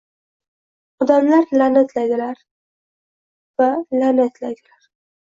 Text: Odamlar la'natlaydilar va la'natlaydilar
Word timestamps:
Odamlar 1.05 1.51
la'natlaydilar 1.61 2.39
va 3.63 3.67
la'natlaydilar 3.99 4.89